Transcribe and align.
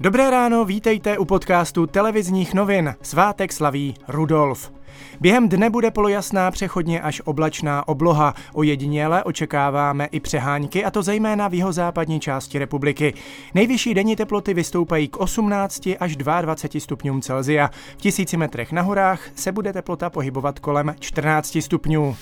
Dobré 0.00 0.30
ráno, 0.30 0.64
vítejte 0.64 1.18
u 1.18 1.24
podcastu 1.24 1.86
televizních 1.86 2.54
novin. 2.54 2.94
Svátek 3.02 3.52
slaví 3.52 3.94
Rudolf. 4.08 4.77
Během 5.20 5.48
dne 5.48 5.70
bude 5.70 5.90
polojasná 5.90 6.50
přechodně 6.50 7.00
až 7.00 7.22
oblačná 7.24 7.88
obloha. 7.88 8.34
Ojediněle 8.52 9.24
očekáváme 9.24 10.06
i 10.06 10.20
přehánky, 10.20 10.84
a 10.84 10.90
to 10.90 11.02
zejména 11.02 11.48
v 11.48 11.54
jihozápadní 11.54 12.20
části 12.20 12.58
republiky. 12.58 13.14
Nejvyšší 13.54 13.94
denní 13.94 14.16
teploty 14.16 14.54
vystoupají 14.54 15.08
k 15.08 15.16
18 15.16 15.88
až 16.00 16.16
22 16.16 16.80
stupňům 16.80 17.22
Celzia. 17.22 17.70
V 17.96 18.00
tisíci 18.00 18.36
metrech 18.36 18.72
na 18.72 18.82
horách 18.82 19.20
se 19.34 19.52
bude 19.52 19.72
teplota 19.72 20.10
pohybovat 20.10 20.58
kolem 20.58 20.94
14 21.00 21.58
stupňů. 21.60 22.16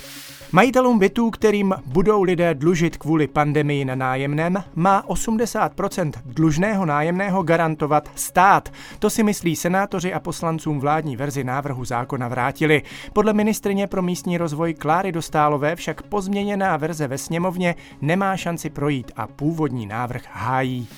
Majitelům 0.53 0.98
bytů, 0.98 1.30
kterým 1.30 1.75
budou 1.87 2.23
lidé 2.23 2.55
dlužit 2.55 2.96
kvůli 2.96 3.27
pandemii 3.27 3.85
na 3.85 3.95
nájemném, 3.95 4.64
má 4.75 5.03
80% 5.09 6.12
dlužného 6.25 6.87
nájemného 6.87 7.43
garantovat 7.43 8.11
stát. 8.14 8.73
To 8.98 9.11
si 9.11 9.23
myslí 9.23 9.57
senátoři 9.57 10.14
a 10.14 10.21
poslancům 10.21 10.80
vládní 10.80 11.17
verzi 11.17 11.44
návrhu 11.44 11.85
zákona 11.85 12.29
vrátili. 12.57 12.83
Podle 13.13 13.33
ministrině 13.33 13.87
pro 13.87 14.03
místní 14.03 14.39
rozvoj 14.39 14.75
Kláry 14.75 15.13
Dostálové 15.13 15.77
však 15.77 16.03
pozměněná 16.03 16.77
verze 16.77 17.09
ve 17.09 17.19
sněmovně 17.19 17.75
nemá 18.01 18.37
šanci 18.37 18.71
projít 18.71 19.13
a 19.17 19.27
původní 19.27 19.87
návrh 19.87 20.23
hájí. 20.32 20.89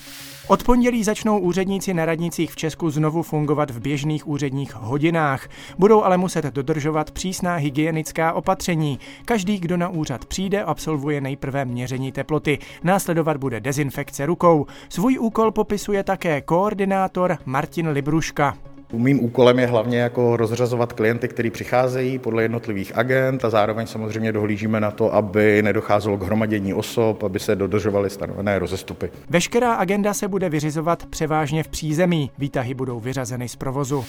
Od 0.47 0.63
pondělí 0.63 1.03
začnou 1.03 1.39
úředníci 1.39 1.93
na 1.93 2.05
radnicích 2.05 2.51
v 2.51 2.55
Česku 2.55 2.89
znovu 2.89 3.23
fungovat 3.23 3.71
v 3.71 3.79
běžných 3.79 4.27
úředních 4.27 4.75
hodinách. 4.75 5.47
Budou 5.77 6.03
ale 6.03 6.17
muset 6.17 6.45
dodržovat 6.45 7.11
přísná 7.11 7.55
hygienická 7.55 8.33
opatření. 8.33 8.99
Každý, 9.25 9.59
kdo 9.59 9.77
na 9.77 9.89
úřad 9.89 10.25
přijde, 10.25 10.63
absolvuje 10.63 11.21
nejprve 11.21 11.65
měření 11.65 12.11
teploty. 12.11 12.59
Následovat 12.83 13.37
bude 13.37 13.59
dezinfekce 13.59 14.25
rukou. 14.25 14.65
Svůj 14.89 15.19
úkol 15.19 15.51
popisuje 15.51 16.03
také 16.03 16.41
koordinátor 16.41 17.37
Martin 17.45 17.87
Libruška. 17.87 18.57
Mým 18.93 19.23
úkolem 19.23 19.59
je 19.59 19.67
hlavně 19.67 19.99
jako 19.99 20.37
rozřazovat 20.37 20.93
klienty, 20.93 21.27
kteří 21.27 21.49
přicházejí 21.49 22.19
podle 22.19 22.43
jednotlivých 22.43 22.97
agent 22.97 23.45
a 23.45 23.49
zároveň 23.49 23.87
samozřejmě 23.87 24.31
dohlížíme 24.31 24.79
na 24.79 24.91
to, 24.91 25.13
aby 25.13 25.61
nedocházelo 25.61 26.17
k 26.17 26.23
hromadění 26.23 26.73
osob, 26.73 27.23
aby 27.23 27.39
se 27.39 27.55
dodržovaly 27.55 28.09
stanovené 28.09 28.59
rozestupy. 28.59 29.09
Veškerá 29.29 29.73
agenda 29.73 30.13
se 30.13 30.27
bude 30.27 30.49
vyřizovat 30.49 31.05
převážně 31.05 31.63
v 31.63 31.67
přízemí. 31.67 32.31
Výtahy 32.37 32.73
budou 32.73 32.99
vyřazeny 32.99 33.49
z 33.49 33.55
provozu. 33.55 34.05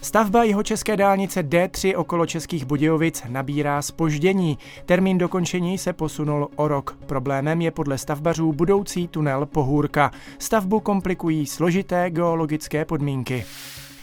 Stavba 0.00 0.44
jeho 0.44 0.62
české 0.62 0.96
dálnice 0.96 1.42
D3 1.42 1.98
okolo 1.98 2.26
Českých 2.26 2.64
Budějovic 2.64 3.22
nabírá 3.28 3.82
spoždění. 3.82 4.58
Termín 4.86 5.18
dokončení 5.18 5.78
se 5.78 5.92
posunul 5.92 6.48
o 6.56 6.68
rok. 6.68 6.98
Problémem 7.06 7.60
je 7.60 7.70
podle 7.70 7.98
stavbařů 7.98 8.52
budoucí 8.52 9.08
tunel 9.08 9.46
Pohůrka. 9.46 10.10
Stavbu 10.38 10.80
komplikují 10.80 11.46
složité 11.46 12.10
geologické 12.10 12.84
podmínky. 12.84 13.44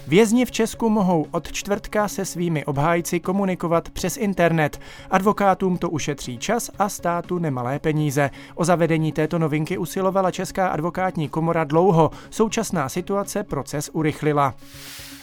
Vězni 0.07 0.45
v 0.45 0.51
Česku 0.51 0.89
mohou 0.89 1.25
od 1.31 1.51
čtvrtka 1.51 2.07
se 2.07 2.25
svými 2.25 2.65
obhájci 2.65 3.19
komunikovat 3.19 3.89
přes 3.89 4.17
internet. 4.17 4.79
Advokátům 5.11 5.77
to 5.77 5.89
ušetří 5.89 6.37
čas 6.37 6.69
a 6.79 6.89
státu 6.89 7.39
nemalé 7.39 7.79
peníze. 7.79 8.29
O 8.55 8.65
zavedení 8.65 9.11
této 9.11 9.39
novinky 9.39 9.77
usilovala 9.77 10.31
Česká 10.31 10.67
advokátní 10.67 11.29
komora 11.29 11.63
dlouho. 11.63 12.11
Současná 12.29 12.89
situace 12.89 13.43
proces 13.43 13.89
urychlila. 13.93 14.53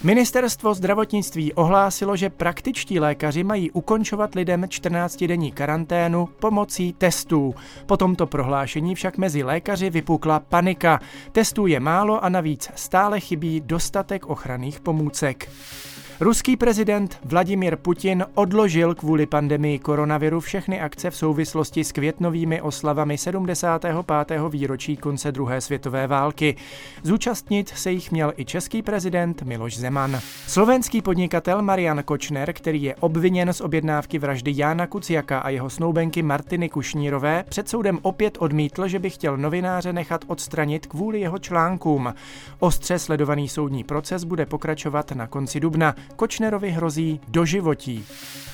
Ministerstvo 0.03 0.75
zdravotnictví 0.75 1.53
ohlásilo, 1.53 2.17
že 2.17 2.31
praktičtí 2.31 3.01
lékaři 3.01 3.45
mají 3.45 3.71
ukončovat 3.71 4.35
lidem 4.35 4.63
14-denní 4.63 5.53
karanténu 5.53 6.27
pomocí 6.27 6.93
testů. 6.93 7.55
Po 7.87 7.97
tomto 7.97 8.27
prohlášení 8.27 8.95
však 8.95 9.19
mezi 9.19 9.43
lékaři 9.43 9.91
vypukla 9.91 10.41
panika. 10.41 11.01
Testů 11.33 11.67
je 11.67 11.81
málo 11.81 12.25
a 12.25 12.29
navíc 12.29 12.71
stále 12.75 13.21
chybí 13.21 13.61
dostatek 13.61 14.31
ochranných 14.71 14.81
pomůcek. 14.81 15.49
Ruský 16.23 16.57
prezident 16.57 17.19
Vladimir 17.25 17.77
Putin 17.77 18.25
odložil 18.35 18.95
kvůli 18.95 19.27
pandemii 19.27 19.79
koronaviru 19.79 20.41
všechny 20.41 20.81
akce 20.81 21.11
v 21.11 21.17
souvislosti 21.17 21.85
s 21.85 21.93
květnovými 21.93 22.63
oslavami 22.63 23.19
75. 23.19 24.41
výročí 24.51 24.97
konce 24.97 25.33
druhé 25.33 25.61
světové 25.61 26.07
války. 26.07 26.57
Zúčastnit 27.03 27.69
se 27.69 27.91
jich 27.91 28.11
měl 28.11 28.33
i 28.37 28.45
český 28.45 28.83
prezident 28.83 29.43
Miloš 29.43 29.77
Zeman. 29.77 30.21
Slovenský 30.47 31.03
podnikatel 31.03 31.63
Marian 31.63 32.03
Kočner, 32.03 32.53
který 32.53 32.83
je 32.83 32.95
obviněn 32.95 33.53
z 33.53 33.61
objednávky 33.61 34.19
vraždy 34.19 34.53
Jána 34.55 34.87
Kuciaka 34.87 35.39
a 35.39 35.49
jeho 35.49 35.71
snoubenky 35.71 36.23
Martiny 36.23 36.69
Kušnírové, 36.69 37.45
před 37.49 37.69
soudem 37.69 37.99
opět 38.03 38.37
odmítl, 38.41 38.89
že 38.89 38.99
by 38.99 39.11
chtěl 39.11 39.37
novináře 39.37 39.93
nechat 39.93 40.25
odstranit 40.27 40.87
kvůli 40.87 41.21
jeho 41.21 41.39
článkům. 41.39 42.15
Ostře 42.59 42.99
sledovaný 42.99 43.49
soudní 43.49 43.85
proces 43.85 44.25
bude 44.25 44.47
pokračovat 44.47 45.13
na 45.13 45.27
konci 45.27 45.61
dubna. 45.61 45.95
Kočnerovi 46.17 46.71
hrozí 46.71 47.21
doživotí. 47.29 48.05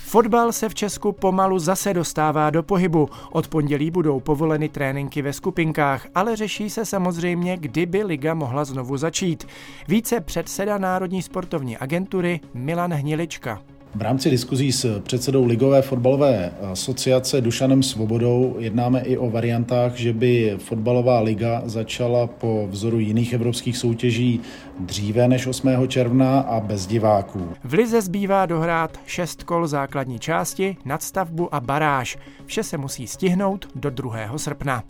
Fotbal 0.06 0.53
se 0.53 0.69
v 0.69 0.75
Česku 0.75 1.12
pomalu 1.12 1.59
zase 1.59 1.94
dostává 1.94 2.50
do 2.50 2.62
pohybu. 2.62 3.09
Od 3.33 3.49
pondělí 3.49 3.91
budou 3.91 4.21
povoleny 4.21 4.69
tréninky 4.69 5.22
ve 5.22 5.33
skupinkách, 5.33 6.06
ale 6.15 6.37
řeší 6.37 6.71
se 6.71 6.84
samozřejmě, 6.84 7.56
kdyby 7.56 8.03
liga 8.03 8.34
mohla 8.34 8.65
znovu 8.65 8.97
začít. 8.97 9.47
Více 9.89 10.21
předseda 10.21 10.78
Národní 10.78 11.22
sportovní 11.22 11.77
agentury 11.77 12.41
Milan 12.55 12.93
Hnilička. 12.93 13.62
V 13.97 14.03
rámci 14.03 14.31
diskuzí 14.31 14.73
s 14.73 15.01
předsedou 15.01 15.45
Ligové 15.45 15.83
fotbalové 15.83 16.53
asociace 16.73 17.41
Dušanem 17.41 17.83
Svobodou 17.83 18.57
jednáme 18.59 19.01
i 19.01 19.17
o 19.17 19.31
variantách, 19.31 19.95
že 19.95 20.12
by 20.12 20.57
fotbalová 20.59 21.21
liga 21.21 21.62
začala 21.65 22.27
po 22.27 22.69
vzoru 22.71 22.99
jiných 22.99 23.33
evropských 23.33 23.77
soutěží 23.77 24.41
dříve 24.81 25.29
než 25.29 25.47
8. 25.47 25.89
června 25.89 26.41
a 26.41 26.61
bez 26.61 26.87
diváků. 26.87 27.49
V 27.65 27.73
lize 27.73 28.03
zbývá 28.03 28.47
dohrát 28.47 29.01
šest 29.07 29.43
kol 29.43 29.67
základní 29.67 30.19
části, 30.19 30.77
nadstavbu 30.84 31.55
a 31.55 31.61
baráž. 31.61 32.19
Vše 32.47 32.63
se 32.63 32.78
musí 32.78 33.07
stihnout 33.07 33.69
do 33.75 33.91
2. 33.91 34.39
srpna. 34.39 34.83